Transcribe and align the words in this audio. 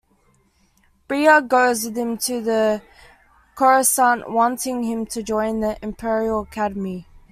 Bria 1.07 1.43
goes 1.43 1.85
with 1.85 1.95
him 1.95 2.17
to 2.17 2.81
Coruscant, 3.53 4.31
wanting 4.31 4.81
him 4.81 5.05
to 5.05 5.21
join 5.21 5.59
the 5.59 5.77
Imperial 5.85 6.39
Academy. 6.39 7.05